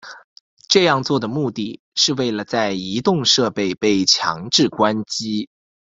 [0.67, 5.47] 这样做的目的是为了在移动设备被强制关机。